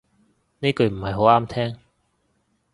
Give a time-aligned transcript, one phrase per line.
[0.61, 1.77] 呢句唔係好啱聽